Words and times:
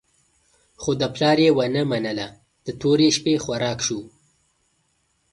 خو 0.81 0.91
د 1.01 1.03
پلار 1.15 1.37
یې 1.45 1.51
ونه 1.57 1.81
منله، 1.91 2.27
د 2.65 2.67
تورې 2.81 3.09
شپې 3.17 3.33
خوراک 3.43 3.79
شو. 3.87 3.99